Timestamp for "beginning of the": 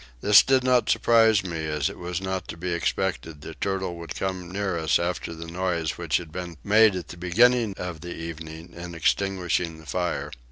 7.17-8.15